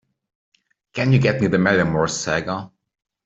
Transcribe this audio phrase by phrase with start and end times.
[0.93, 2.71] Can you get me the Maldeamores saga?